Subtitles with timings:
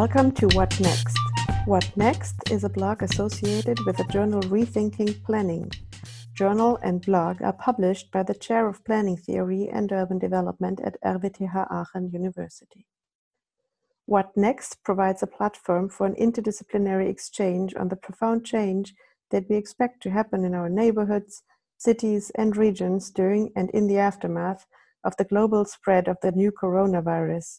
[0.00, 1.18] Welcome to What Next.
[1.64, 5.72] What Next is a blog associated with the journal Rethinking Planning.
[6.34, 11.02] Journal and blog are published by the Chair of Planning Theory and Urban Development at
[11.02, 12.86] RWTH Aachen University.
[14.06, 18.94] What Next provides a platform for an interdisciplinary exchange on the profound change
[19.32, 21.42] that we expect to happen in our neighborhoods,
[21.76, 24.64] cities, and regions during and in the aftermath
[25.02, 27.58] of the global spread of the new coronavirus.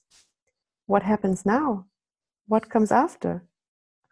[0.85, 1.88] What happens now?
[2.49, 3.43] What comes after?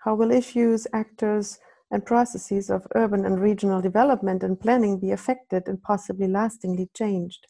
[0.04, 1.58] How will issues, actors,
[1.90, 7.48] and processes of urban and regional development and planning be affected and possibly lastingly changed?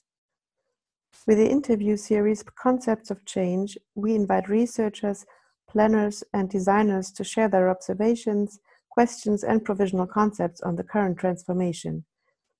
[1.27, 5.25] With the interview series Concepts of Change, we invite researchers,
[5.69, 8.57] planners, and designers to share their observations,
[8.89, 12.05] questions, and provisional concepts on the current transformation.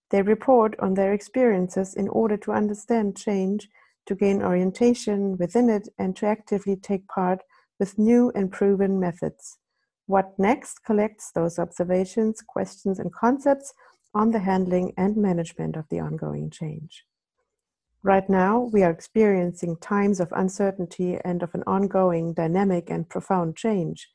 [0.10, 3.70] They report on their experiences in order to understand change,
[4.06, 7.40] to gain orientation within it, and to actively take part
[7.80, 9.58] with new and proven methods.
[10.06, 13.74] What Next collects those observations, questions, and concepts
[14.14, 17.06] on the handling and management of the ongoing change.
[18.04, 23.58] Right now, we are experiencing times of uncertainty and of an ongoing, dynamic, and profound
[23.58, 24.08] change.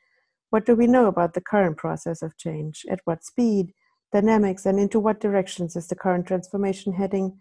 [0.51, 2.87] What do we know about the current process of change?
[2.91, 3.75] At what speed?
[4.13, 7.39] dynamics and into what directions is the current transformation heading?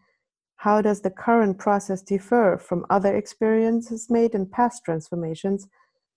[0.55, 5.67] How does the current process differ from other experiences made in past transformations?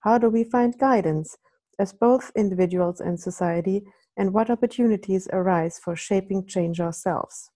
[0.05, 1.39] How do we find guidance
[1.79, 3.85] as both individuals and society?
[4.19, 7.51] And what opportunities arise for shaping change ourselves?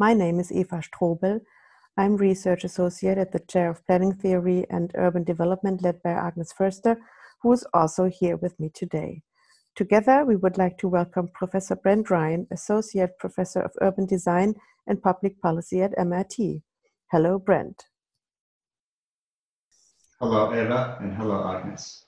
[0.00, 1.42] My name is Eva Strobel.
[1.96, 6.52] I'm Research Associate at the Chair of Planning Theory and Urban Development led by Agnes
[6.58, 6.96] Förster,
[7.42, 9.22] who is also here with me today.
[9.76, 14.56] Together, we would like to welcome Professor Brent Ryan, Associate Professor of Urban Design
[14.88, 16.62] and Public Policy at MIT.
[17.12, 17.84] Hello, Brent.
[20.20, 22.06] Hello, Eva, and hello, Agnes.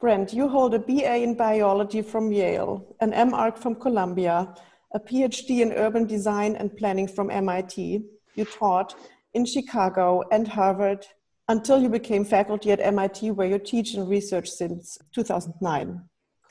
[0.00, 4.52] Brent, you hold a BA in Biology from Yale, an MArch from Columbia,
[4.92, 8.02] a PhD in Urban Design and Planning from MIT.
[8.34, 8.96] You taught
[9.34, 11.06] in Chicago and Harvard
[11.46, 16.02] until you became faculty at MIT, where you teach and research since 2009.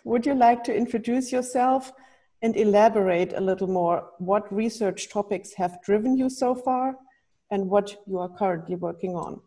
[0.06, 1.92] Would you like to introduce yourself
[2.42, 6.96] and elaborate a little more what research topics have driven you so far
[7.52, 9.42] and what you are currently working on?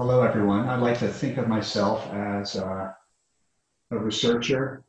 [0.00, 0.66] Hello, everyone.
[0.66, 2.96] I'd like to think of myself as a,
[3.90, 4.82] a researcher,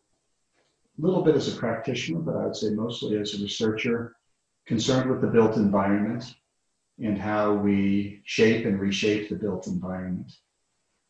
[0.97, 4.15] a little bit as a practitioner, but I would say mostly as a researcher
[4.65, 6.33] concerned with the built environment
[6.97, 10.31] and how we shape and reshape the built environment,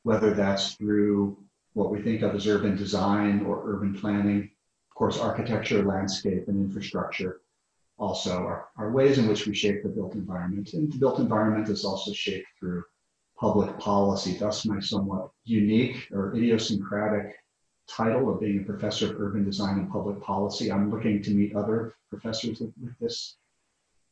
[0.01, 1.37] whether that's through
[1.73, 4.49] what we think of as urban design or urban planning.
[4.89, 7.41] Of course, architecture, landscape, and infrastructure
[7.99, 10.73] also are, are ways in which we shape the built environment.
[10.73, 12.83] And the built environment is also shaped through
[13.41, 14.37] public policy.
[14.37, 17.35] Thus, my somewhat unique or idiosyncratic
[17.89, 20.71] title of being a professor of urban design and public policy.
[20.71, 23.37] I'm looking to meet other professors with, with this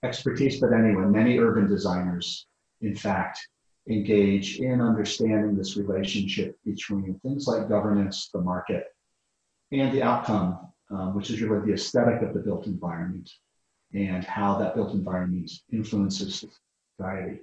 [0.03, 2.47] expertise, but anyway, many urban designers,
[2.81, 3.39] in fact,
[3.88, 8.85] engage in understanding this relationship between things like governance, the market,
[9.72, 13.29] and the outcome, um, which is really the aesthetic of the built environment
[13.94, 16.45] and how that built environment influences
[16.97, 17.41] society.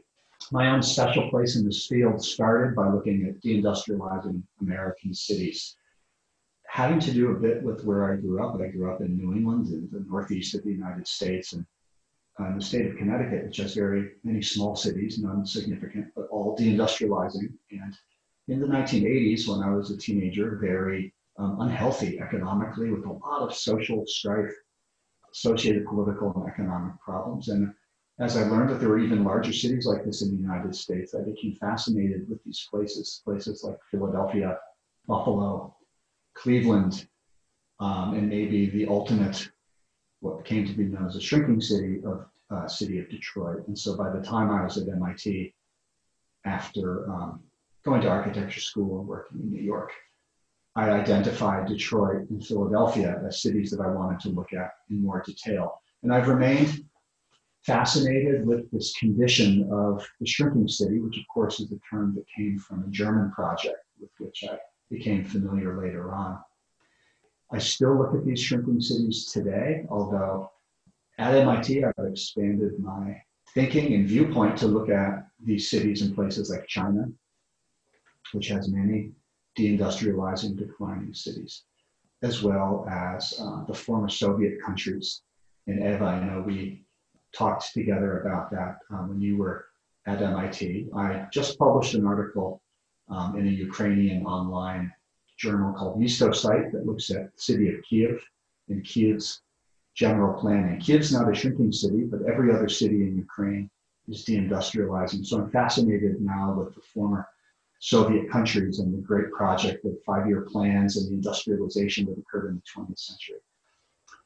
[0.52, 5.76] My own special place in this field started by looking at deindustrializing American cities.
[6.68, 9.32] Having to do a bit with where I grew up, I grew up in New
[9.32, 11.64] England, in the northeast of the United States, and
[12.38, 16.28] uh, in the state of Connecticut, which has very many small cities, none significant, but
[16.30, 17.52] all deindustrializing.
[17.70, 17.96] And
[18.48, 23.42] in the 1980s, when I was a teenager, very um, unhealthy economically, with a lot
[23.42, 24.52] of social strife,
[25.32, 27.48] associated political and economic problems.
[27.48, 27.72] And
[28.18, 31.14] as I learned that there were even larger cities like this in the United States,
[31.14, 34.58] I became fascinated with these places, places like Philadelphia,
[35.06, 35.76] Buffalo,
[36.34, 37.06] Cleveland,
[37.78, 39.50] um, and maybe the ultimate
[40.20, 43.66] what came to be known as a shrinking city of uh, city of Detroit.
[43.68, 45.54] And so by the time I was at MIT,
[46.46, 47.40] after um,
[47.84, 49.92] going to architecture school and working in New York,
[50.74, 55.22] I identified Detroit and Philadelphia as cities that I wanted to look at in more
[55.26, 55.82] detail.
[56.02, 56.84] And I've remained
[57.66, 62.24] fascinated with this condition of the shrinking city, which of course is a term that
[62.34, 64.56] came from a German project with which I
[64.88, 66.38] became familiar later on.
[67.50, 70.50] I still look at these shrinking cities today, although
[71.18, 73.20] at MIT I've expanded my
[73.52, 77.06] thinking and viewpoint to look at these cities in places like China,
[78.32, 79.10] which has many
[79.58, 81.64] deindustrializing, declining cities,
[82.22, 85.22] as well as uh, the former Soviet countries.
[85.66, 86.85] And Eva, I know we
[87.36, 89.66] talked together about that um, when you were
[90.06, 90.88] at MIT.
[90.94, 92.62] I just published an article
[93.08, 94.92] um, in a Ukrainian online
[95.36, 98.22] journal called Mistosite that looks at the city of Kiev
[98.68, 99.42] and Kiev's
[99.94, 100.80] general planning.
[100.80, 103.70] Kiev's not a shrinking city, but every other city in Ukraine
[104.08, 105.24] is deindustrializing.
[105.26, 107.28] So I'm fascinated now with the former
[107.80, 112.56] Soviet countries and the great project of five-year plans and the industrialization that occurred in
[112.56, 113.40] the 20th century.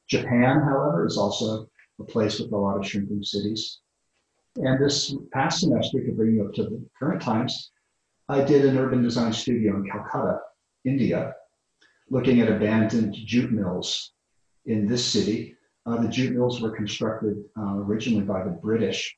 [0.08, 1.68] Japan, however, is also
[2.00, 3.81] a place with a lot of shrinking cities.
[4.56, 7.70] And this past semester, to bring you up to the current times,
[8.29, 10.41] I did an urban design studio in Calcutta,
[10.85, 11.35] India,
[12.08, 14.12] looking at abandoned jute mills
[14.67, 15.56] in this city.
[15.87, 19.17] Uh, the jute mills were constructed uh, originally by the British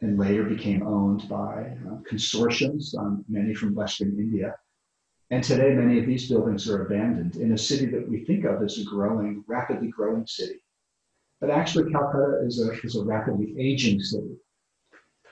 [0.00, 4.54] and later became owned by uh, consortiums, um, many from Western India.
[5.30, 8.62] And today, many of these buildings are abandoned in a city that we think of
[8.62, 10.62] as a growing, rapidly growing city.
[11.42, 14.36] But actually, Calcutta is a, is a rapidly aging city.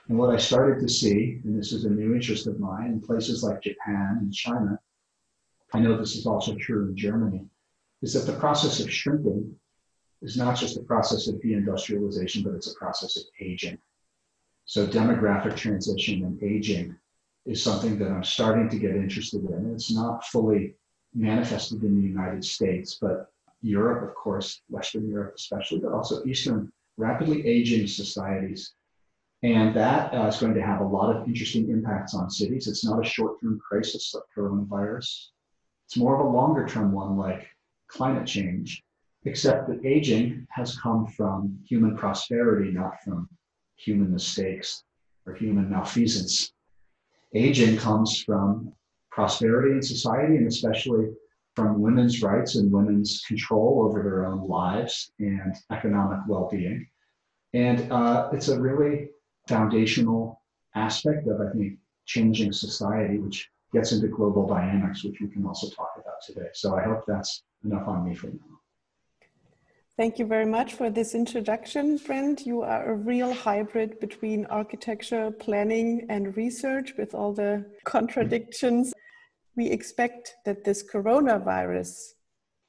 [0.09, 2.99] And what I started to see, and this is a new interest of mine, in
[2.99, 4.77] places like Japan and China,
[5.71, 7.45] I know this is also true in Germany,
[8.01, 9.55] is that the process of shrinking
[10.21, 13.77] is not just a process of deindustrialization, but it's a process of aging.
[14.65, 16.93] So demographic transition and aging
[17.45, 19.71] is something that I'm starting to get interested in.
[19.73, 20.75] It's not fully
[21.13, 23.31] manifested in the United States, but
[23.61, 28.73] Europe, of course, Western Europe especially, but also Eastern, rapidly aging societies.
[29.43, 32.67] And that uh, is going to have a lot of interesting impacts on cities.
[32.67, 35.29] It's not a short term crisis like coronavirus,
[35.91, 37.45] it's more of a longer term one like
[37.89, 38.81] climate change,
[39.25, 43.27] except that aging has come from human prosperity, not from
[43.75, 44.85] human mistakes
[45.25, 46.53] or human malfeasance.
[47.35, 48.71] Aging comes from
[49.11, 51.09] prosperity in society and especially
[51.55, 56.87] from women's rights and women's control over their own lives and economic well-being.
[57.53, 59.09] And uh, it's a really
[59.47, 60.41] foundational
[60.75, 65.69] aspect of, I think, changing society, which gets into global dynamics, which we can also
[65.69, 66.47] talk about today.
[66.53, 68.51] So I hope that's enough on me for now.
[69.97, 72.45] Thank you very much for this introduction, Brent.
[72.45, 78.93] You are a real hybrid between architecture, planning, and research with all the contradictions.
[79.55, 82.13] We expect that this coronavirus,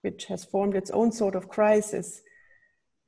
[0.03, 2.23] which has formed its own sort of crisis,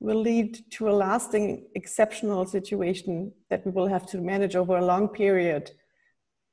[0.00, 4.84] will lead to a lasting exceptional situation that we will have to manage over a
[4.84, 5.70] long period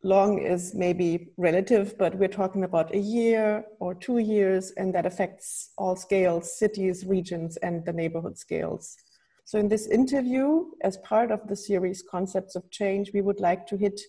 [0.03, 5.05] long is maybe relative, but we're talking about a year or two years, and that
[5.05, 8.97] affects all scales cities, regions, and the neighborhood scales.
[9.45, 13.67] So, in this interview, as part of the series Concepts of Change, we would like
[13.67, 13.99] to hit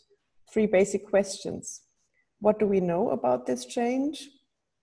[0.52, 1.82] three basic questions.
[2.42, 4.28] What do we know about this change?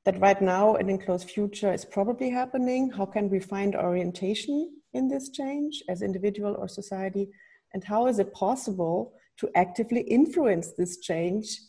[0.05, 2.89] That right now and in close future is probably happening.
[2.89, 7.27] How can we find orientation in this change as individual or society?
[7.73, 11.59] And how is it possible to actively influence this change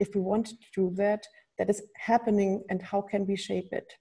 [0.00, 1.26] if we want to do that
[1.58, 3.92] that is happening and how can we shape it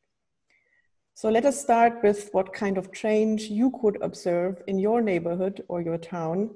[1.14, 5.64] so let us start with what kind of change you could observe in your neighborhood
[5.70, 6.50] or your town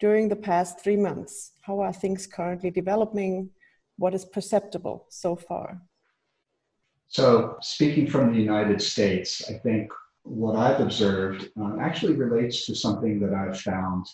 [0.00, 3.48] during the past three months how are things currently developing
[3.96, 5.80] what is perceptible so far
[7.08, 9.90] so speaking from the united states i think
[10.22, 14.06] what i've observed uh, actually relates to something that i've found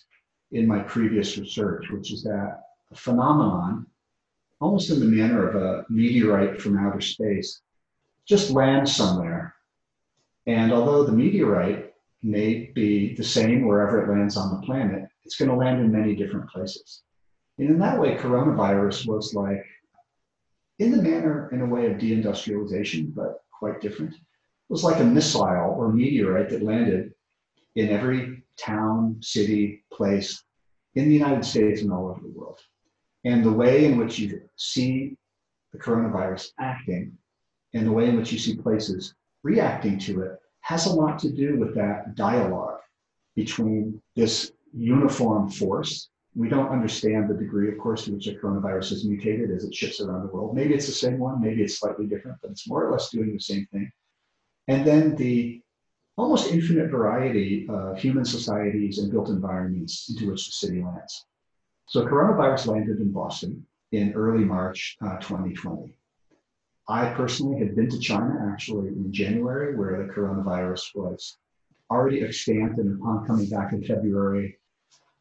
[0.53, 3.87] in my previous research, which is that a phenomenon,
[4.61, 7.61] almost in the manner of a meteorite from outer space,
[8.27, 9.55] just lands somewhere.
[10.47, 15.37] And although the meteorite may be the same wherever it lands on the planet, it's
[15.37, 17.03] going to land in many different places.
[17.61, 19.63] And in that way, coronavirus was like,
[20.79, 24.15] in the manner, in a way of deindustrialization, but quite different.
[24.15, 27.13] It was like a missile or meteorite that landed
[27.77, 30.43] in every town, city, place
[30.95, 32.59] in the United States and all over the world.
[33.27, 35.19] And the way in which you see
[35.73, 37.13] the coronavirus acting
[37.75, 41.31] and the way in which you see places reacting to it has a lot to
[41.31, 42.81] do with that dialogue
[43.37, 46.09] between this uniform force.
[46.35, 49.75] We don't understand the degree, of course, to which the coronavirus has mutated as it
[49.75, 50.55] shifts around the world.
[50.55, 53.33] Maybe it's the same one, maybe it's slightly different, but it's more or less doing
[53.33, 53.91] the same thing.
[54.69, 55.61] And then the
[56.17, 61.27] almost infinite variety of human societies and built environments into which the city lands.
[61.87, 65.93] So coronavirus landed in Boston in early March uh, 2020.
[66.89, 71.39] I personally had been to China actually in January, where the coronavirus was
[71.91, 74.60] already extant, and upon coming back in February,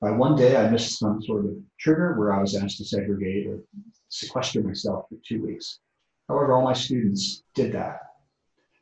[0.02, 3.48] by one day I missed some sort of trigger where I was asked to segregate
[3.48, 3.60] or
[4.10, 5.80] sequester myself for two weeks.
[6.28, 8.00] However, all my students did that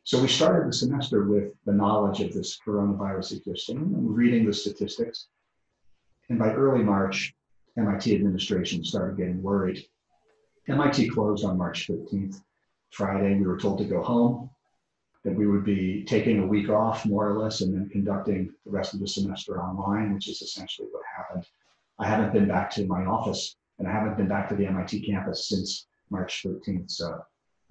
[0.08, 4.54] so we started the semester with the knowledge of this coronavirus existing and reading the
[4.54, 5.28] statistics.
[6.30, 7.36] And by early March,
[7.78, 9.86] MIT administration started getting worried.
[10.70, 12.42] MIT closed on March 15th,
[12.90, 13.36] Friday.
[13.38, 14.50] We were told to go home,
[15.28, 18.72] that we would be taking a week off, more or less, and then conducting the
[18.72, 21.46] rest of the semester online, which is essentially what happened.
[22.00, 25.06] I haven't been back to my office, and I haven't been back to the MIT
[25.06, 26.90] campus since March 13th.
[26.90, 27.22] So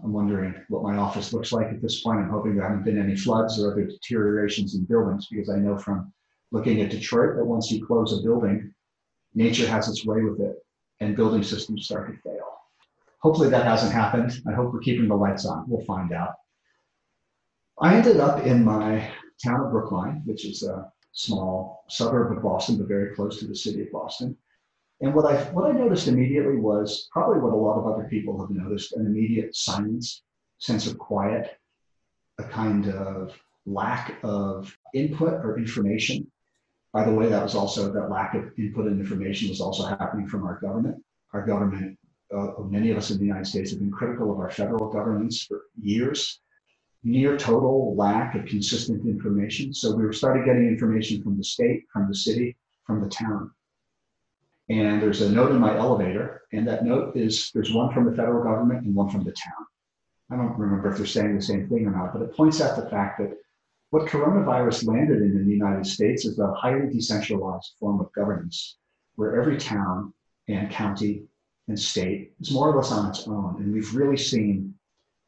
[0.04, 2.18] I'm wondering what my office looks like at this point.
[2.18, 5.78] I'm hoping there haven't been any floods or other deteriorations in buildings because I know
[5.78, 6.12] from
[6.52, 8.75] looking at Detroit that once you close a building,
[9.34, 10.56] nature has its way with it
[11.00, 12.58] and building systems start to fail.
[13.20, 14.42] Hopefully that hasn't happened.
[14.46, 15.64] I hope we're keeping the lights on.
[15.66, 16.34] We'll find out.
[17.78, 19.11] I ended up in my
[19.45, 23.54] town of Brookline, which is a small suburb of Boston, but very close to the
[23.54, 24.37] city of Boston.
[25.02, 28.40] And what I what I noticed immediately was probably what a lot of other people
[28.40, 30.23] have noticed: an immediate silence,
[30.59, 31.59] sense of quiet,
[32.38, 36.30] a kind of lack of input or information.
[36.95, 40.26] By the way, that was also that lack of input and information was also happening
[40.26, 41.04] from our government.
[41.35, 41.99] Our government,
[42.35, 45.42] uh, many of us in the United States have been critical of our federal governments
[45.42, 46.40] for years.
[47.06, 49.72] Near total lack of consistent information.
[49.72, 53.52] So we started getting information from the state, from the city, from the town
[54.68, 58.16] and there's a note in my elevator, and that note is there's one from the
[58.16, 59.66] federal government and one from the town.
[60.30, 62.75] I don't remember if they're saying the same thing or not, but it points out
[62.75, 63.36] the fact that
[63.90, 68.78] what coronavirus landed in, in the United States is a highly decentralized form of governance
[69.14, 70.12] where every town
[70.48, 71.22] and county
[71.68, 73.56] and state is more or less on its own.
[73.60, 74.75] And we've really seen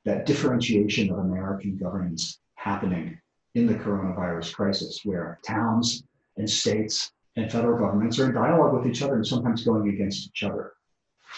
[0.04, 3.18] that differentiation of American governance happening
[3.54, 6.04] in the coronavirus crisis, where towns
[6.36, 10.26] and states and federal governments are in dialogue with each other and sometimes going against
[10.26, 10.72] each other.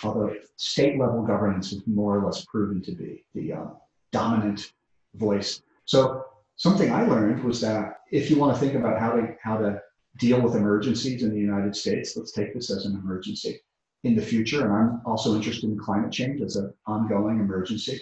[0.03, 3.67] Although state level governance is more or less proven to be the uh,
[4.13, 4.73] dominant
[5.15, 5.63] voice.
[5.85, 6.25] So
[6.57, 9.81] something I learned was that if you want to think about how to how to
[10.19, 13.61] deal with emergencies in the United States, let's take this as an emergency
[14.05, 14.65] in the future.
[14.65, 18.01] And I'm also interested in climate change as an ongoing emergency.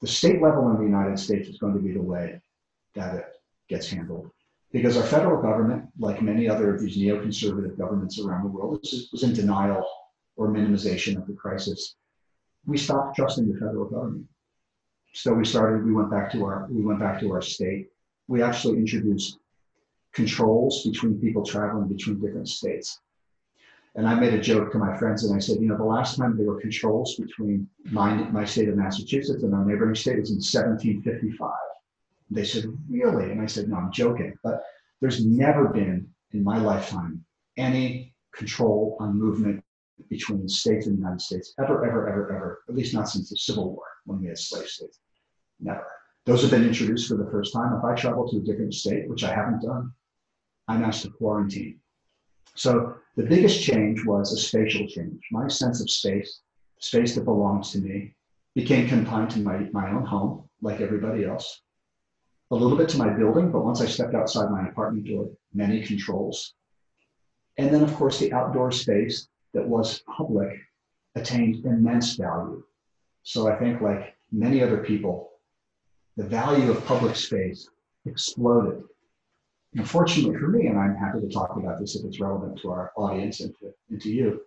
[0.00, 2.40] The state level in the United States is going to be the way
[2.94, 3.26] that it
[3.68, 4.30] gets handled
[4.72, 8.80] because our federal government, like many other of these neoconservative governments around the world,
[9.12, 9.86] was in denial
[10.36, 11.96] or minimization of the crisis.
[12.66, 14.26] We stopped trusting the federal government.
[15.12, 17.88] So we started, we went back to our, we went back to our state.
[18.28, 19.38] We actually introduced
[20.12, 23.00] controls between people traveling between different states.
[23.96, 26.16] And I made a joke to my friends and I said, you know, the last
[26.16, 30.30] time there were controls between my, my state of Massachusetts and our neighboring state was
[30.30, 31.50] in 1755.
[32.30, 33.32] They said, Really?
[33.32, 34.34] And I said, No, I'm joking.
[34.44, 34.62] But
[35.00, 37.24] there's never been in my lifetime
[37.56, 39.64] any control on movement
[40.08, 43.36] between states and the United States, ever, ever, ever, ever, at least not since the
[43.36, 45.00] Civil War when we had slave states.
[45.58, 45.86] Never.
[46.26, 47.74] Those have been introduced for the first time.
[47.76, 49.92] If I travel to a different state, which I haven't done,
[50.68, 51.80] I'm asked to quarantine.
[52.54, 55.20] So the biggest change was a spatial change.
[55.30, 56.40] My sense of space,
[56.78, 58.14] space that belongs to me,
[58.54, 61.60] became confined to my, my own home, like everybody else
[62.50, 65.82] a little bit to my building, but once I stepped outside my apartment door, many
[65.82, 66.54] controls.
[67.58, 70.58] And then, of course, the outdoor space that was public
[71.14, 72.64] attained immense value.
[73.22, 75.30] So I think, like many other people,
[76.16, 77.68] the value of public space
[78.06, 78.82] exploded.
[79.74, 82.92] Unfortunately for me, and I'm happy to talk about this if it's relevant to our
[82.96, 84.40] audience and to, and to you,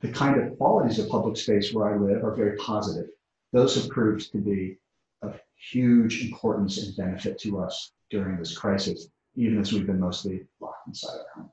[0.00, 3.10] the kind of qualities of public space where I live are very positive.
[3.52, 4.76] Those have proved to be
[5.22, 10.46] of huge importance and benefit to us during this crisis, even as we've been mostly
[10.58, 11.50] locked inside our home.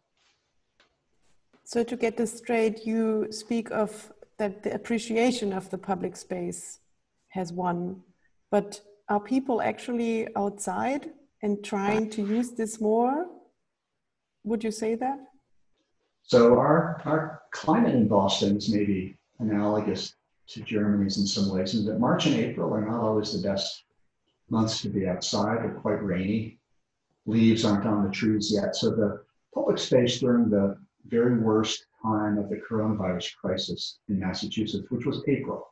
[1.63, 6.79] So, to get this straight, you speak of that the appreciation of the public space
[7.29, 8.01] has won,
[8.49, 11.11] but are people actually outside
[11.41, 13.25] and trying to use this more?
[14.43, 15.19] Would you say that?
[16.23, 20.15] So, our, our climate in Boston is maybe analogous
[20.49, 23.83] to Germany's in some ways, is that March and April are not always the best
[24.49, 25.59] months to be outside.
[25.59, 26.59] They're quite rainy.
[27.25, 28.75] Leaves aren't on the trees yet.
[28.75, 30.77] So the public space during the
[31.07, 35.67] very worst time of the coronavirus crisis in Massachusetts, which was April.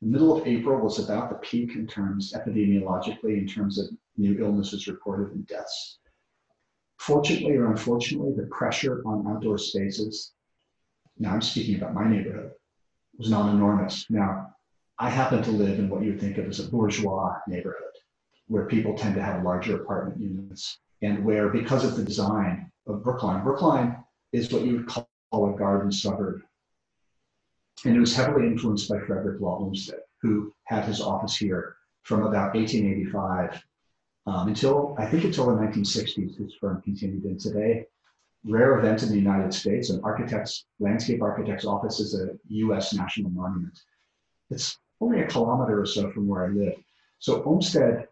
[0.00, 4.38] The middle of April was about the peak in terms epidemiologically, in terms of new
[4.38, 5.98] illnesses reported and deaths.
[6.98, 10.32] Fortunately or unfortunately, the pressure on outdoor spaces,
[11.18, 12.52] now I'm speaking about my neighborhood,
[13.16, 14.06] was not enormous.
[14.10, 14.54] Now,
[14.98, 17.94] I happen to live in what you would think of as a bourgeois neighborhood,
[18.48, 23.02] where people tend to have larger apartment units, and where, because of the design of
[23.02, 23.96] Brookline, Brookline
[24.32, 26.42] is what you would call a garden suburb.
[27.86, 32.20] And it was heavily influenced by Frederick Law Olmsted, who had his office here from
[32.20, 33.64] about 1885
[34.30, 37.24] um, until, I think, until the 1960s, his firm continued.
[37.24, 37.86] And today,
[38.44, 39.90] rare event in the United States.
[39.90, 43.76] An architect's, landscape architect's office is a US national monument.
[44.50, 46.74] It's only a kilometer or so from where I live.
[47.18, 48.06] So Olmsted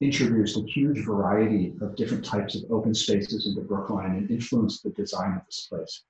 [0.00, 4.90] introduced a huge variety of different types of open spaces into Brookline and influenced the
[4.90, 6.02] design of this place.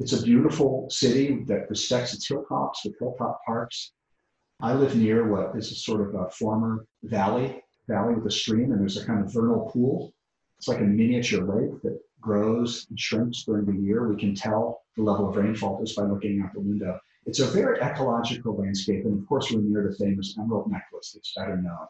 [0.00, 3.92] It's a beautiful city that respects its hilltops with hilltop parks.
[4.60, 8.72] I live near what is a sort of a former valley, valley with a stream,
[8.72, 10.12] and there's a kind of vernal pool.
[10.58, 14.08] It's like a miniature lake that grows and shrinks during the year.
[14.08, 16.98] We can tell the level of rainfall just by looking out the window.
[17.26, 21.34] It's a very ecological landscape, and of course, we're near the famous Emerald Necklace that's
[21.34, 21.86] better known.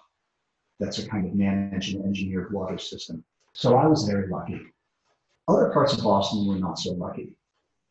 [0.80, 3.24] That's a kind of managed and engineered water system.
[3.52, 4.60] So I was very lucky.
[5.48, 7.36] Other parts of Boston were not so lucky.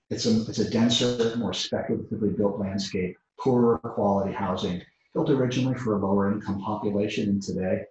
[0.09, 4.81] It's a, it's a denser, more speculatively built landscape, poorer quality housing,
[5.13, 7.85] built originally for a lower income population and today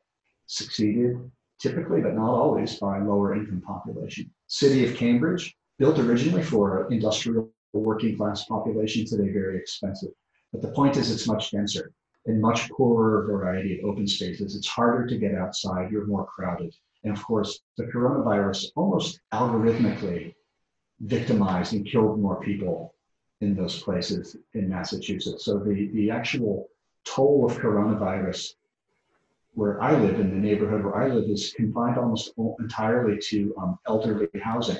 [0.47, 4.31] succeeded typically, but not always, by lower income population.
[4.49, 10.11] City of Cambridge, built originally for industrial working class population, today very expensive.
[10.53, 11.93] But the point is it's much denser
[12.27, 14.55] and much poorer variety of open spaces.
[14.57, 16.75] It's harder to get outside, you're more crowded.
[17.03, 20.35] And of course, the coronavirus almost algorithmically
[21.01, 22.95] victimized and killed more people
[23.41, 25.45] in those places in Massachusetts.
[25.45, 26.69] So the, the actual
[27.05, 28.55] toll of coronavirus
[29.54, 33.78] where I live, in the neighborhood where I live, is confined almost entirely to um,
[33.87, 34.78] elderly housing.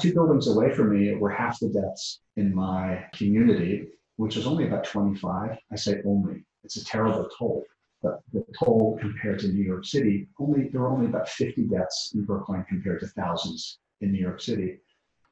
[0.00, 4.66] Two buildings away from me were half the deaths in my community, which was only
[4.66, 5.58] about 25.
[5.70, 6.44] I say only.
[6.64, 7.64] It's a terrible toll.
[8.02, 12.12] But the toll compared to New York City, only there were only about 50 deaths
[12.14, 14.78] in Brookline compared to thousands in New York City.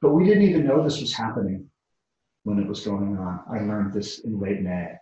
[0.00, 1.68] But we didn't even know this was happening
[2.44, 3.40] when it was going on.
[3.50, 4.92] I learned this in late May.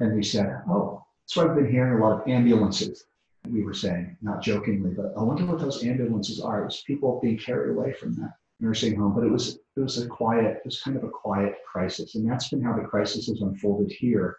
[0.00, 3.06] And we said, oh, so I've been hearing a lot of ambulances.
[3.48, 6.60] We were saying, not jokingly, but I wonder what those ambulances are.
[6.60, 9.96] It was people being carried away from that nursing home, but it was it was
[9.96, 13.28] a quiet, it was kind of a quiet crisis, and that's been how the crisis
[13.28, 14.36] has unfolded here.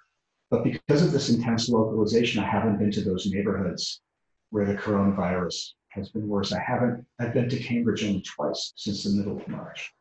[0.52, 4.02] But because of this intense localization, I haven't been to those neighborhoods
[4.52, 6.54] where the coronavirus has been worse.
[6.54, 7.04] I haven't.
[7.20, 9.92] I've been to Cambridge only twice since the middle of March.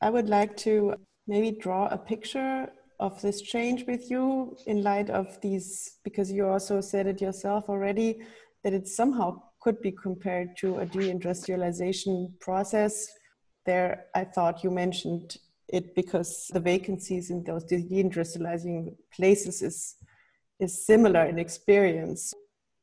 [0.00, 0.96] I would like to
[1.28, 2.68] maybe draw a picture
[2.98, 7.68] of this change with you in light of these, because you also said it yourself
[7.68, 8.20] already,
[8.64, 13.08] that it somehow could be compared to a deindustrialization process.
[13.64, 15.36] There, I thought you mentioned
[15.68, 19.96] it because the vacancies in those deindustrializing places is,
[20.60, 22.32] is similar in experience.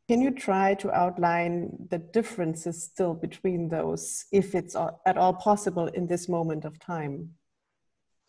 [0.09, 5.87] Can you try to outline the differences still between those, if it's at all possible
[5.87, 7.29] in this moment of time?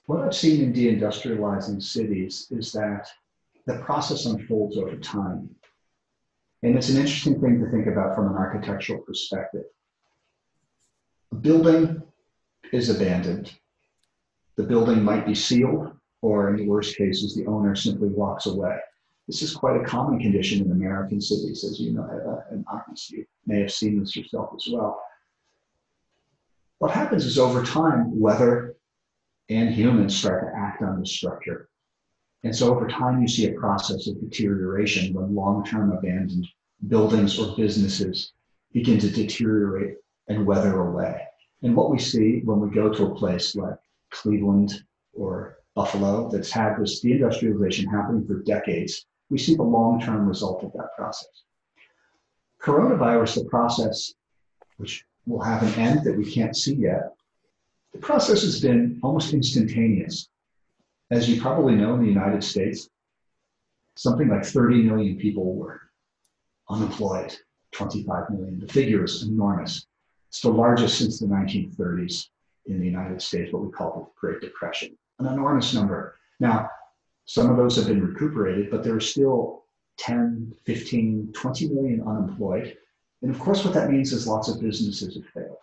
[0.06, 3.08] What I've seen in deindustrializing cities is that
[3.66, 5.48] the process unfolds over time.
[6.62, 9.64] And it's an interesting thing to think about from an architectural perspective.
[11.32, 12.02] A building
[12.72, 13.52] is abandoned.
[14.56, 18.78] The building might be sealed, or in the worst cases, the owner simply walks away.
[19.26, 23.10] This is quite a common condition in American cities, as you know, Eva, and Agnes,
[23.10, 25.02] you may have seen this yourself as well.
[26.78, 28.73] What happens is over time, weather
[29.48, 31.68] and humans start to act on the structure.
[32.42, 36.46] And so over time, you see a process of deterioration when long-term abandoned
[36.88, 38.32] buildings or businesses
[38.72, 39.96] begin to deteriorate
[40.28, 41.22] and weather away.
[41.62, 43.78] And what we see when we go to a place like
[44.10, 44.82] Cleveland
[45.14, 50.72] or Buffalo that's had this deindustrialization happening for decades, we see the long-term result of
[50.72, 51.44] that process.
[52.62, 54.14] Coronavirus, the process,
[54.76, 57.14] which will have an end that we can't see yet,
[57.94, 60.28] the process has been almost instantaneous.
[61.10, 62.90] As you probably know, in the United States,
[63.96, 65.80] something like 30 million people were
[66.68, 67.36] unemployed,
[67.72, 68.58] 25 million.
[68.58, 69.86] The figure is enormous.
[70.28, 72.26] It's the largest since the 1930s
[72.66, 74.96] in the United States, what we call the Great Depression.
[75.20, 76.18] An enormous number.
[76.40, 76.68] Now,
[77.26, 79.64] some of those have been recuperated, but there are still
[79.98, 82.76] 10, 15, 20 million unemployed.
[83.22, 85.58] And of course, what that means is lots of businesses have failed.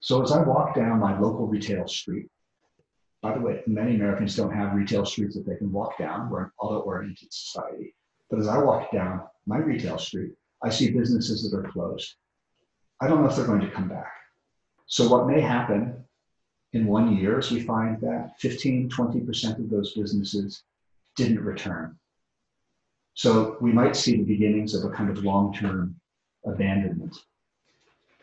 [0.00, 2.26] So as I walk down my local retail street,
[3.22, 6.30] by the way, many Americans don't have retail streets that they can walk down.
[6.30, 7.94] We're an auto-oriented society.
[8.30, 10.32] But as I walk down my retail street,
[10.62, 12.14] I see businesses that are closed.
[13.00, 14.12] I don't know if they're going to come back.
[14.86, 16.04] So what may happen
[16.72, 20.62] in one year is we find that 15, 20% of those businesses
[21.16, 21.96] didn't return.
[23.14, 25.94] So we might see the beginnings of a kind of long-term
[26.46, 27.16] abandonment.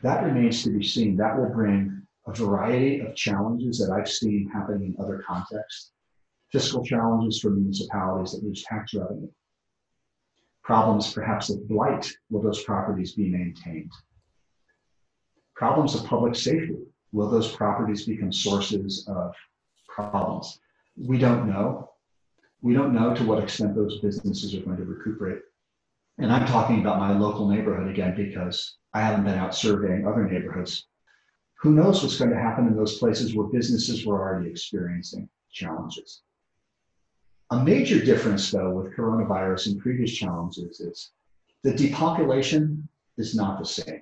[0.03, 1.17] That remains to be seen.
[1.17, 5.91] That will bring a variety of challenges that I've seen happening in other contexts.
[6.51, 9.29] Fiscal challenges for municipalities that lose tax revenue.
[10.63, 12.11] Problems perhaps of blight.
[12.29, 13.91] Will those properties be maintained?
[15.55, 16.75] Problems of public safety.
[17.11, 19.33] Will those properties become sources of
[19.87, 20.59] problems?
[20.97, 21.91] We don't know.
[22.61, 25.41] We don't know to what extent those businesses are going to recuperate.
[26.19, 30.27] And I'm talking about my local neighborhood again because I haven't been out surveying other
[30.27, 30.87] neighborhoods.
[31.61, 36.21] Who knows what's going to happen in those places where businesses were already experiencing challenges?
[37.51, 41.11] A major difference, though, with coronavirus and previous challenges is
[41.63, 44.01] the depopulation is not the same.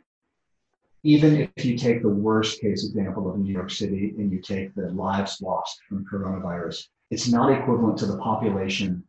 [1.04, 4.74] Even if you take the worst case example of New York City and you take
[4.74, 9.04] the lives lost from coronavirus, it's not equivalent to the population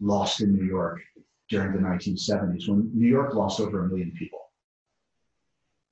[0.00, 1.00] lost in New York
[1.54, 4.40] during the 1970s when New York lost over a million people.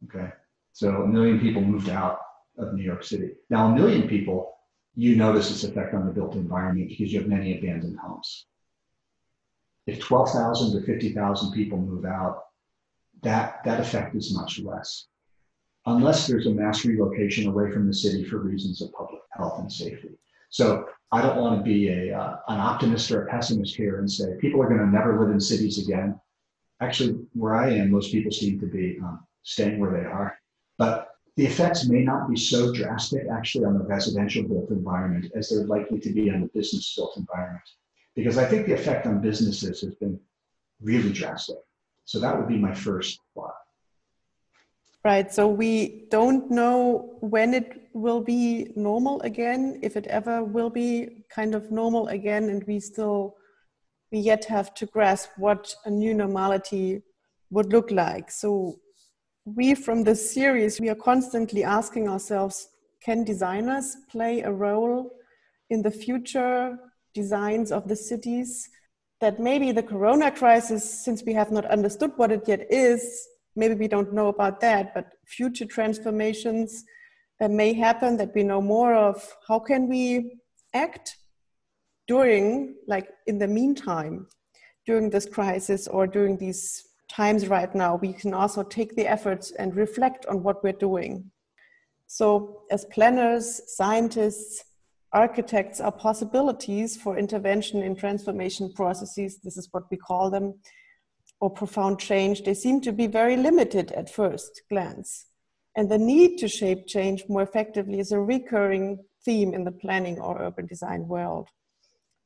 [0.05, 0.29] Okay,
[0.73, 2.19] so a million people moved out
[2.59, 3.31] of New York City.
[3.49, 4.57] Now, a million people,
[4.97, 8.47] you notice its effect on the built environment because you have many abandoned homes.
[9.87, 12.43] If 12,000 to 50,000 people move out,
[13.23, 15.07] that, that effect is much less.
[15.87, 19.73] Unless there's a mass relocation away from the city for reasons of public health and
[19.73, 20.19] safety.
[20.53, 24.11] So I don't want to be a, uh, an optimist or a pessimist here and
[24.11, 26.21] say people are going to never live in cities again.
[26.83, 30.39] Actually, where I am, most people seem to be um, staying where they are.
[30.77, 35.49] But the effects may not be so drastic actually on the residential built environment as
[35.49, 37.65] they're likely to be on the business built environment.
[38.15, 40.21] Because I think the effect on businesses has been
[40.83, 41.57] really drastic.
[42.05, 43.55] So that would be my first thought.
[45.05, 45.33] Right.
[45.33, 51.25] So we don't know when it will be normal again, if it ever will be
[51.29, 53.35] kind of normal again, and we still
[54.13, 57.03] we yet have to grasp what a new normality
[57.51, 58.31] would look like.
[58.31, 58.77] So
[59.45, 62.69] we from this series we are constantly asking ourselves
[63.03, 65.11] can designers play a role
[65.71, 66.79] in the future
[67.13, 68.69] designs of the cities
[69.21, 73.75] that maybe the corona crisis since we have not understood what it yet is maybe
[73.75, 76.85] we don't know about that but future transformations
[77.41, 80.37] that may happen that we know more of how can we
[80.75, 81.17] act
[82.07, 84.27] during like in the meantime
[84.87, 89.53] during this crisis or during these times right now, we can also take the efforts
[89.53, 91.31] and reflect on what we're doing.
[92.07, 94.65] So, as planners, scientists,
[95.13, 99.39] architects are possibilities for intervention in transformation processes.
[99.45, 100.55] This is what we call them,
[101.43, 102.45] or profound change.
[102.45, 105.27] They seem to be very limited at first glance.
[105.77, 110.21] And the need to shape change more effectively is a recurring theme in the planning
[110.21, 111.49] or urban design world.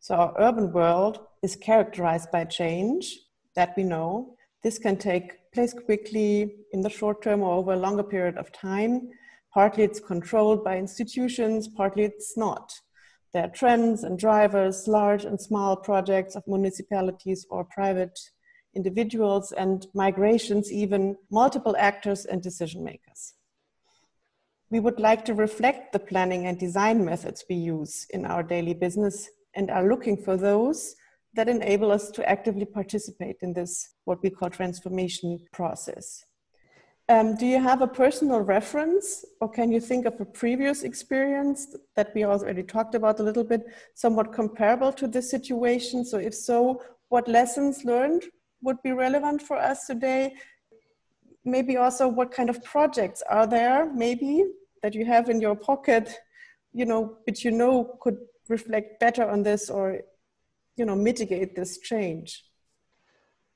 [0.01, 3.19] So, our urban world is characterized by change,
[3.55, 7.85] that we know, this can take place quickly in the short term or over a
[7.87, 9.09] longer period of time.
[9.55, 12.71] Partly it's controlled by institutions, partly it's not.
[13.33, 18.19] There are trends and drivers, large and small projects of municipalities or private
[18.77, 23.35] individuals, and migrations, even multiple actors and decision makers.
[24.71, 28.75] We would like to reflect the planning and design methods we use in our daily
[28.75, 30.95] business and are looking for those
[31.35, 36.25] that enable us to actively participate in this, what we call transformation process.
[37.09, 41.77] Um, do you have a personal reference, or can you think of a previous experience
[41.95, 46.05] that we already talked about a little bit, somewhat comparable to this situation?
[46.05, 48.25] So, if so, what lessons learned
[48.67, 50.35] would be relevant for us today?
[51.45, 54.45] Maybe also what kind of projects are there, maybe
[54.83, 56.07] that you have in your pocket,
[56.75, 60.01] you know, which you know could reflect better on this or
[60.77, 62.45] you know mitigate this change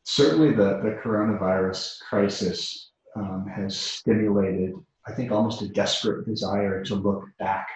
[0.04, 4.74] certainly the, the coronavirus crisis um, has stimulated
[5.06, 7.68] i think almost a desperate desire to look back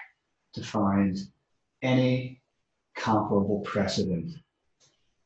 [0.53, 1.18] to find
[1.83, 2.40] any
[2.97, 4.33] comparable precedent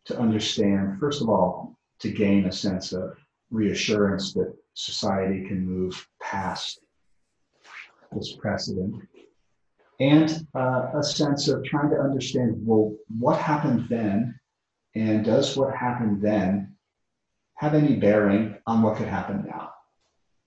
[0.04, 3.16] to understand first of all to gain a sense of
[3.50, 6.80] reassurance that society can move past
[8.12, 8.94] this precedent
[10.00, 14.38] and uh, a sense of trying to understand well, what happened then,
[14.94, 16.74] and does what happened then
[17.56, 19.70] have any bearing on what could happen now?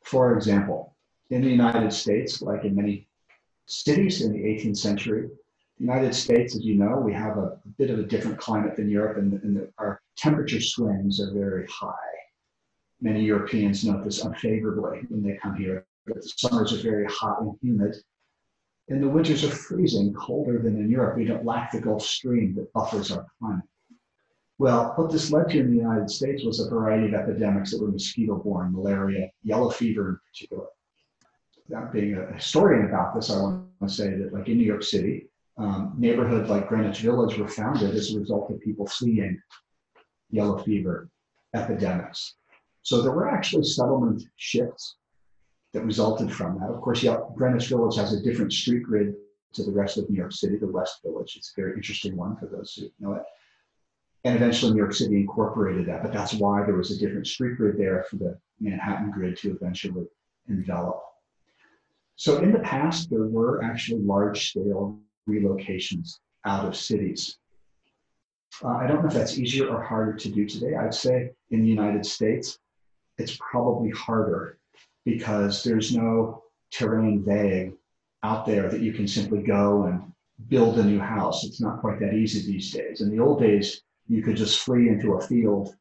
[0.06, 0.96] For example,
[1.30, 3.10] in the United States, like in many
[3.66, 5.30] cities in the 18th century,
[5.82, 9.18] United States, as you know, we have a, bit of a different climate than Europe,
[9.18, 11.96] and, and the, our temperature swings are very high.
[13.02, 15.88] Many Europeans note this unfavorably when they come here.
[16.06, 17.96] But the summers are very hot and humid,
[18.90, 21.18] and the winters are freezing, colder than in Europe.
[21.18, 23.66] We don't lack the Gulf Stream that buffers our climate.
[24.60, 27.82] Well, what this led to in the United States was a variety of epidemics that
[27.82, 30.68] were mosquito borne, malaria, yellow fever in particular.
[31.70, 34.84] Now, being a historian about this, I want to say that, like in New York
[34.84, 35.31] City,
[35.62, 39.40] um, neighborhoods like Greenwich Village were founded as a result of people fleeing
[40.32, 41.10] yellow fever
[41.54, 42.36] epidemics.
[42.82, 44.96] So there were actually settlement shifts
[45.74, 46.70] that resulted from that.
[46.70, 49.14] Of course, Greenwich Village has a different street grid
[49.54, 51.36] to the rest of New York City, the West Village.
[51.36, 53.24] It's a very interesting one for those who know it.
[54.24, 57.58] And eventually New York City incorporated that, but that's why there was a different street
[57.58, 60.06] grid there for the Manhattan grid to eventually
[60.48, 61.02] envelop.
[62.16, 67.38] So in the past, there were actually large scale relocations out of cities.
[68.64, 70.76] Uh, I don't know if that's easier or harder to do today.
[70.76, 72.58] I'd say in the United States,
[73.18, 74.58] it's probably harder
[75.06, 77.74] because there's no terrain vague
[78.24, 80.12] out there that you can simply go and
[80.48, 81.44] build a new house.
[81.44, 83.02] It's not quite that easy these days.
[83.02, 85.76] In the old days, you could just flee into a field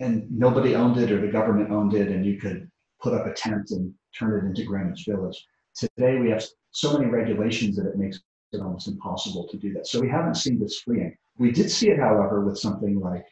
[0.00, 2.68] and nobody owned it or the government owned it and you could
[3.00, 5.46] put up a tent and turn it into Greenwich Village.
[5.74, 8.20] Today we have so many regulations that it makes
[8.52, 9.86] it almost impossible to do that.
[9.86, 11.16] So we haven't seen this fleeing.
[11.38, 13.26] We did see it, however, with something like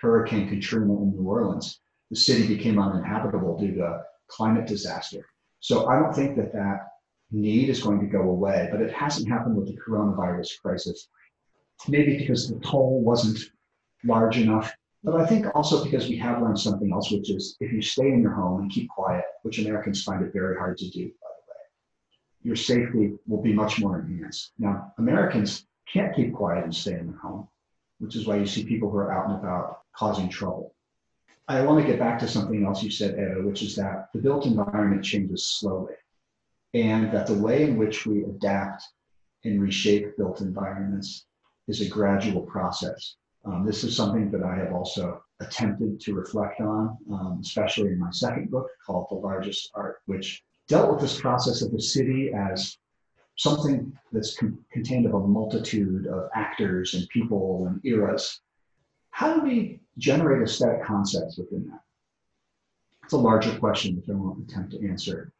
[0.00, 1.80] Hurricane Katrina in New Orleans.
[2.10, 5.26] The city became uninhabitable due to climate disaster.
[5.60, 6.88] So I don't think that that
[7.30, 11.08] need is going to go away, but it hasn't happened with the coronavirus crisis.
[11.88, 13.38] Maybe because the toll wasn't
[14.04, 17.72] large enough, but I think also because we have learned something else, which is if
[17.72, 20.90] you stay in your home and keep quiet, which Americans find it very hard to
[20.90, 21.10] do,
[22.42, 24.52] your safety will be much more enhanced.
[24.58, 27.48] Now, Americans can't keep quiet and stay in their home,
[27.98, 30.74] which is why you see people who are out and about causing trouble.
[31.48, 34.20] I want to get back to something else you said, Ed, which is that the
[34.20, 35.94] built environment changes slowly
[36.74, 38.84] and that the way in which we adapt
[39.44, 41.26] and reshape built environments
[41.68, 43.16] is a gradual process.
[43.44, 47.98] Um, this is something that I have also attempted to reflect on, um, especially in
[47.98, 52.32] my second book called The Largest Art, which dealt with this process of the city
[52.34, 52.78] as
[53.36, 58.40] something that's con- contained of a multitude of actors and people and eras.
[59.10, 61.82] How do we generate aesthetic concepts within that?
[63.04, 65.30] It's a larger question that I won't attempt to answer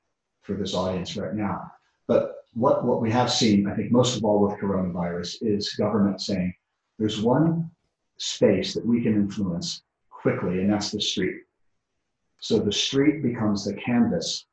[0.42, 1.72] for this audience right now.
[2.06, 6.20] But what, what we have seen, I think most of all with coronavirus, is government
[6.20, 6.52] saying
[6.98, 7.70] there's one
[8.18, 11.40] space that we can influence quickly, and that's the street.
[12.38, 14.44] So the street becomes the canvas,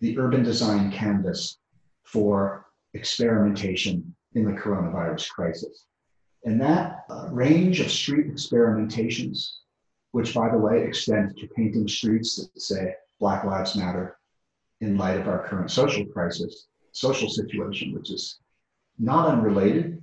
[0.00, 1.58] the urban design canvas
[2.04, 5.86] for experimentation in the coronavirus crisis.
[6.44, 9.48] And that uh, range of street experimentations,
[10.12, 14.16] which by the way extend to painting streets that say Black Lives Matter,
[14.80, 18.38] in light of our current social crisis, social situation, which is
[18.98, 20.02] not unrelated,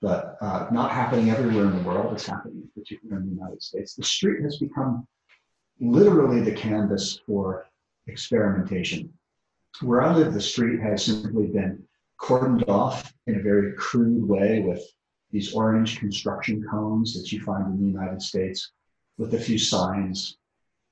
[0.00, 2.12] but uh, not happening everywhere in the world.
[2.12, 3.94] It's happening particularly in the United States.
[3.94, 5.06] The street has become
[5.80, 7.66] literally the canvas for
[8.06, 9.12] experimentation.
[9.80, 11.82] Where I live, the street has simply been
[12.20, 14.82] cordoned off in a very crude way with
[15.30, 18.72] these orange construction cones that you find in the United States,
[19.18, 20.36] with a few signs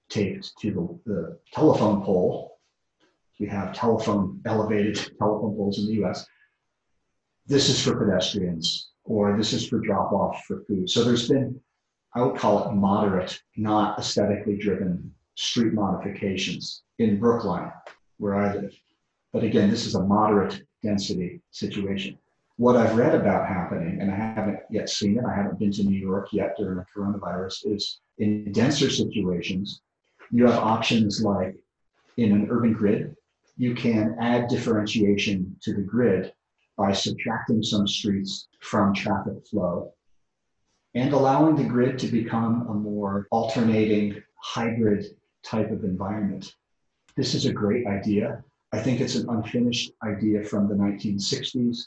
[0.09, 2.51] taped to the, the telephone pole
[3.41, 6.27] we have telephone, elevated telephone poles in the US.
[7.47, 10.89] This is for pedestrians, or this is for drop off for food.
[10.89, 11.59] So there's been,
[12.15, 17.73] I would call it moderate, not aesthetically driven street modifications in Brookline,
[18.21, 18.75] where I live.
[19.33, 22.19] But again, this is a moderate density situation.
[22.57, 25.83] What I've read about happening, and I haven't yet seen it, I haven't been to
[25.83, 29.81] New York yet during the coronavirus, is in denser situations,
[30.31, 31.57] you have options like
[32.19, 33.17] in an urban grid,
[33.57, 36.33] you can add differentiation to the grid
[36.77, 39.93] by subtracting some streets from traffic flow
[40.95, 45.07] and allowing the grid to become a more alternating hybrid
[45.43, 46.55] type of environment.
[47.17, 48.45] This is a great idea.
[48.73, 51.87] I think it's an unfinished idea from the 1960s,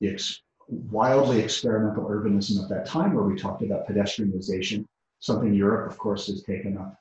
[0.00, 0.20] the
[0.68, 4.84] wildly experimental urbanism of that time, where we talked about pedestrianization,
[5.20, 6.94] something Europe, of course, has taken up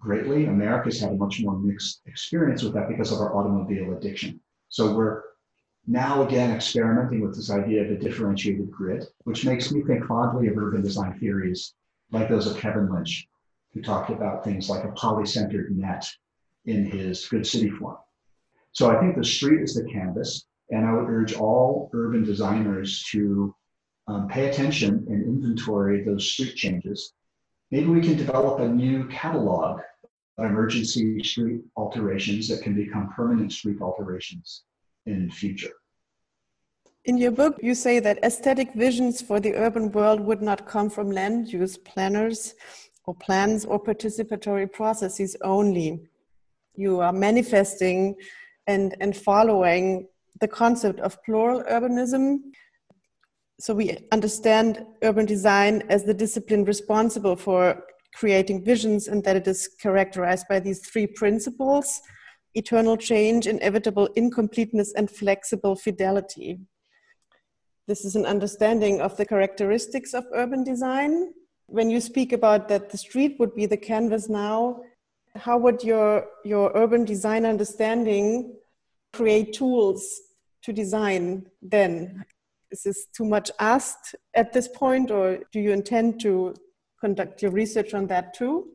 [0.00, 0.46] greatly.
[0.46, 4.40] America's had a much more mixed experience with that because of our automobile addiction.
[4.70, 5.22] So we're
[5.86, 10.48] now again experimenting with this idea of a differentiated grid, which makes me think fondly
[10.48, 11.74] of urban design theories
[12.10, 13.28] like those of Kevin Lynch,
[13.74, 16.08] who talked about things like a polycentered net
[16.64, 17.96] in his Good City Form.
[18.72, 23.04] So I think the street is the canvas, and I would urge all urban designers
[23.10, 23.54] to
[24.06, 27.12] um, pay attention and inventory those street changes
[27.70, 29.80] Maybe we can develop a new catalog
[30.38, 34.62] of emergency street alterations that can become permanent street alterations
[35.04, 35.72] in future.
[37.04, 40.88] In your book, you say that aesthetic visions for the urban world would not come
[40.88, 42.54] from land use planners
[43.04, 46.08] or plans or participatory processes only.
[46.78, 48.14] You are manifesting
[48.68, 50.06] and, and following
[50.40, 52.38] the concept of plural urbanism.
[53.58, 57.82] So we understand urban design as the discipline responsible for
[58.14, 62.00] creating visions and that it is characterized by these three principles
[62.54, 66.60] eternal change inevitable incompleteness and flexible fidelity.
[67.88, 71.32] This is an understanding of the characteristics of urban design.
[71.66, 74.82] When you speak about that the street would be the canvas now,
[75.38, 78.54] how would your, your urban design understanding
[79.12, 80.20] create tools
[80.62, 82.24] to design then?
[82.70, 86.54] Is this too much asked at this point, or do you intend to
[87.00, 88.68] conduct your research on that too?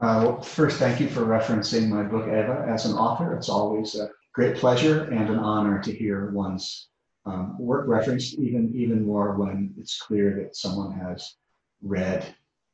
[0.00, 3.34] Uh, well, first, thank you for referencing my book, Eva, as an author.
[3.34, 6.88] It's always a great pleasure and an honor to hear one's
[7.26, 11.36] um, work referenced, even, even more when it's clear that someone has
[11.82, 12.24] read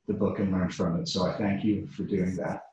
[0.07, 1.09] the book and learn from it.
[1.09, 2.65] So I thank you for doing that.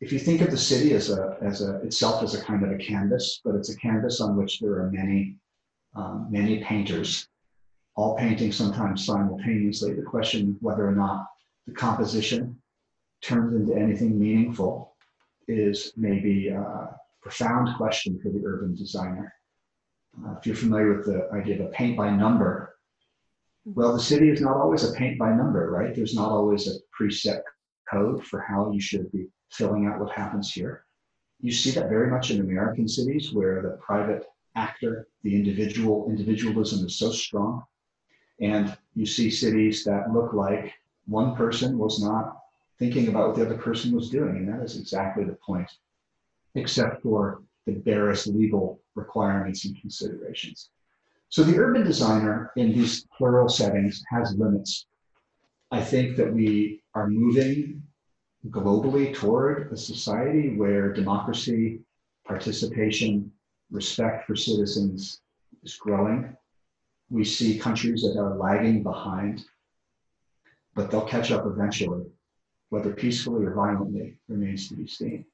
[0.00, 2.70] If you think of the city as a, as a itself as a kind of
[2.70, 5.36] a canvas, but it's a canvas on which there are many,
[5.96, 7.26] um, many painters,
[7.96, 9.94] all painting sometimes simultaneously.
[9.94, 11.26] The question whether or not
[11.66, 12.60] the composition
[13.22, 14.94] turns into anything meaningful
[15.48, 19.34] is maybe a profound question for the urban designer.
[20.24, 22.77] Uh, if you're familiar with the idea of a paint by number,
[23.68, 23.80] Mm-hmm.
[23.80, 25.94] well, the city is not always a paint by number, right?
[25.94, 27.42] There's not always a preset
[27.90, 30.84] code for how you should be filling out what happens here.
[31.40, 34.24] You see that very much in American cities where the private
[34.56, 37.64] actor, the individual, individualism is so strong.
[38.40, 40.72] And you see cities that look like
[41.06, 42.38] one person was not
[42.78, 44.36] thinking about what the other person was doing.
[44.36, 45.70] And that is exactly the point,
[46.54, 50.70] except for the barest legal requirements and considerations.
[51.30, 54.86] So the urban designer in these plural settings has limits.
[55.70, 57.82] I think that we are moving
[58.48, 61.80] globally toward a society where democracy,
[62.26, 63.30] participation,
[63.70, 65.20] respect for citizens
[65.62, 66.34] is growing.
[67.10, 69.44] We see countries that are lagging behind,
[70.74, 72.06] but they'll catch up eventually,
[72.70, 75.26] whether peacefully or violently remains to be seen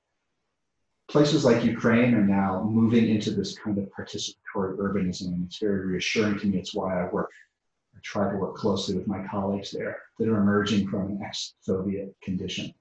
[1.08, 5.86] places like Ukraine are now moving into this kind of participatory urbanism, and it's very
[5.86, 6.58] reassuring to me.
[6.58, 7.30] It's why I work,
[7.94, 12.14] I try to work closely with my colleagues there that are emerging from an ex-Soviet
[12.22, 12.72] condition.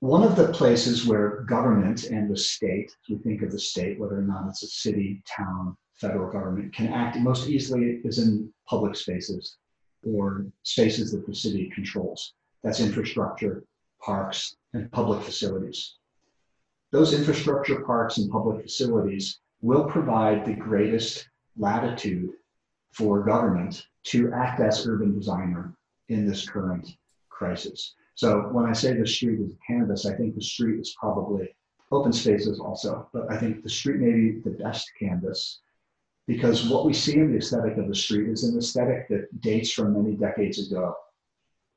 [0.00, 4.18] One of the places where government and the state, we think of the state, whether
[4.18, 8.94] or not it's a city, town, federal government, can act most easily is in public
[8.94, 9.56] spaces
[10.06, 12.34] or spaces that the city controls.
[12.62, 13.64] That's infrastructure,
[14.06, 15.96] parks, and public facilities.
[16.92, 22.30] Those infrastructure parks and public facilities will provide the greatest latitude
[22.92, 25.74] for government to act as urban designer
[26.08, 26.86] in this current
[27.28, 27.94] crisis.
[28.14, 31.54] So when I say the street is canvas, I think the street is probably
[31.90, 35.60] open spaces also, but I think the street may be the best canvas
[36.26, 39.70] because what we see in the aesthetic of the street is an aesthetic that dates
[39.72, 40.96] from many decades ago.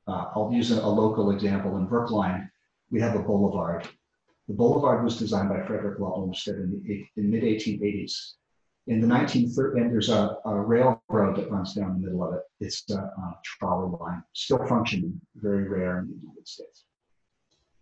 [0.06, 1.76] Uh, I'll use a, a, local example.
[1.76, 2.50] In Brookline,
[2.90, 3.88] we have a boulevard.
[4.48, 6.82] The boulevard was designed by Frederick Law Olmsted in
[7.16, 8.32] the mid 1880s.
[8.86, 12.40] In the 1930s, and there's a, a, railroad that runs down the middle of it.
[12.58, 16.84] It's a, a trolley line, still functioning, very rare in the United States.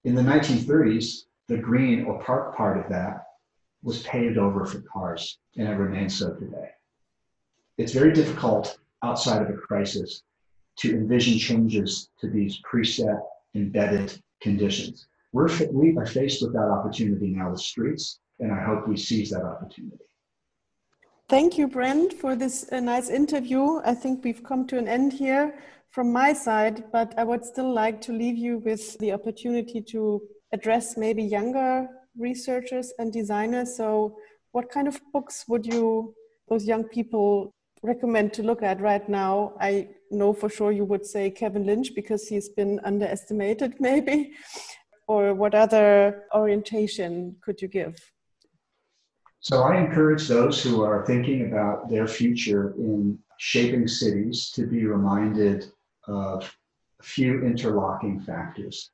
[0.05, 3.25] In the 1930s, the green or park part of that
[3.83, 6.71] was paved over for cars, and it remains so today.
[7.79, 10.23] It's very difficult outside of a crisis
[10.79, 13.21] to envision changes to these preset
[13.55, 15.09] embedded conditions.
[15.33, 19.31] We're, we are faced with that opportunity now with streets, and I hope we seize
[19.31, 19.99] that opportunity.
[21.29, 23.81] Thank you, Brent, for this uh, nice interview.
[23.85, 25.59] I think we've come to an end here
[25.91, 30.23] from my side, but I would still like to leave you with the opportunity to
[30.53, 31.87] address maybe younger
[32.17, 33.77] researchers and designers.
[33.77, 34.17] So,
[34.53, 36.15] what kind of books would you,
[36.49, 39.55] those young people, recommend to look at right now?
[39.61, 44.33] I know for sure you would say Kevin Lynch because he's been underestimated, maybe.
[45.07, 47.97] Or what other orientation could you give?
[49.41, 54.85] So I encourage those who are thinking about their future in shaping cities to be
[54.85, 55.71] reminded
[56.07, 56.55] of
[57.01, 58.91] a few interlocking factors.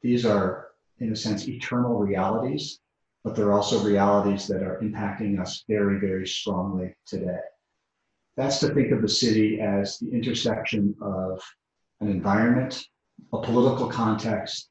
[0.00, 2.80] These are, in a sense, eternal realities,
[3.22, 7.38] but they're also realities that are impacting us very, very strongly today.
[8.36, 11.42] That's to think of the city as the intersection of
[12.00, 12.86] an environment,
[13.32, 14.68] a political context,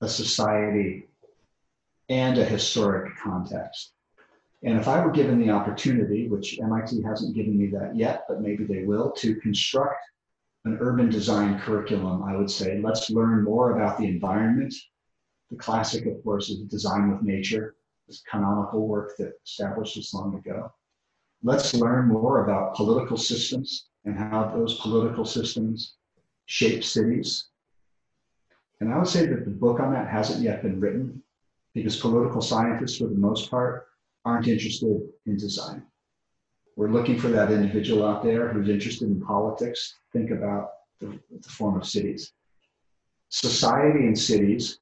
[0.00, 1.08] a society,
[2.08, 3.94] and a historic context.
[4.62, 8.40] And if I were given the opportunity, which MIT hasn't given me that yet, but
[8.40, 10.02] maybe they will, to construct
[10.64, 14.72] an urban design curriculum, I would say let's learn more about the environment.
[15.50, 17.76] The classic, of course, is design with nature,
[18.06, 20.72] this canonical work that established this long ago.
[21.44, 25.94] Let's learn more about political systems and how those political systems
[26.46, 27.48] shape cities
[28.80, 31.22] and I would say that the book on that hasn't yet been written
[31.74, 33.86] because political scientists, for the most part,
[34.24, 35.82] aren't interested in design.
[36.76, 39.94] We're looking for that individual out there who's interested in politics.
[40.12, 40.70] Think about
[41.00, 42.32] the, the form of cities.
[43.28, 44.80] Society and cities,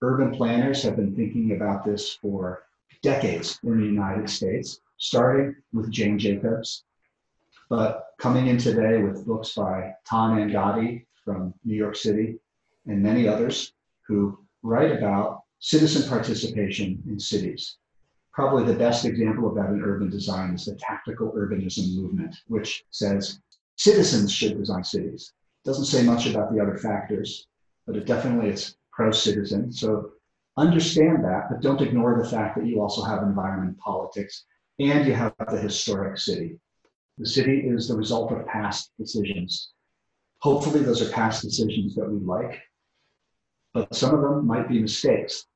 [0.00, 2.62] urban planners have been thinking about this for
[3.02, 6.84] decades in the United States, starting with Jane Jacobs,
[7.68, 12.38] but coming in today with books by Tom Angotti from New York City
[12.86, 13.72] and many others
[14.06, 17.78] who write about citizen participation in cities.
[18.32, 22.84] Probably the best example of that in urban design is the tactical urbanism movement, which
[22.90, 23.40] says
[23.76, 25.32] citizens should design cities.
[25.64, 27.46] It Doesn't say much about the other factors,
[27.86, 29.72] but it definitely it's pro-citizen.
[29.72, 30.10] So
[30.56, 34.44] understand that, but don't ignore the fact that you also have environment politics
[34.78, 36.58] and you have the historic city.
[37.18, 39.72] The city is the result of past decisions.
[40.40, 42.60] Hopefully, those are past decisions that we like,
[43.72, 45.46] but some of them might be mistakes.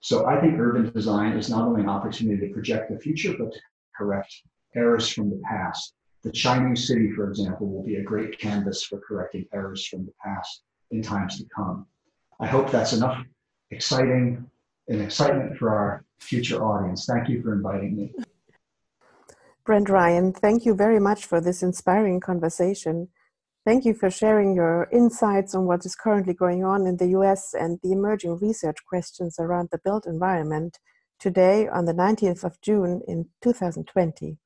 [0.00, 3.52] So I think urban design is not only an opportunity to project the future, but
[3.52, 3.60] to
[3.96, 4.34] correct
[4.74, 5.94] errors from the past.
[6.22, 10.12] The Chinese city, for example, will be a great canvas for correcting errors from the
[10.24, 11.86] past in times to come.
[12.40, 13.24] I hope that's enough
[13.70, 14.44] exciting
[14.88, 17.06] and excitement for our future audience.
[17.06, 18.12] Thank you for inviting me.
[19.64, 23.08] Brent Ryan, thank you very much for this inspiring conversation.
[23.64, 27.54] Thank you for sharing your insights on what is currently going on in the US
[27.54, 30.78] and the emerging research questions around the built environment
[31.18, 34.36] today on the 19th of June in 2020.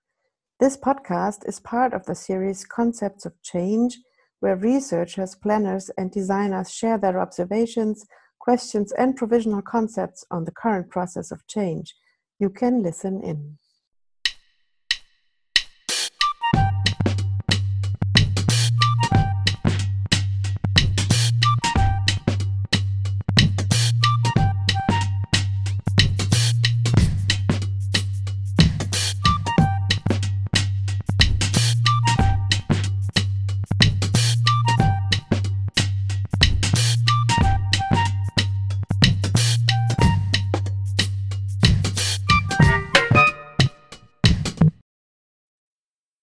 [0.60, 3.98] This podcast is part of the series Concepts of Change,
[4.38, 8.06] where researchers, planners, and designers share their observations,
[8.38, 11.96] questions, and provisional concepts on the current process of change.
[12.38, 13.58] You can listen in.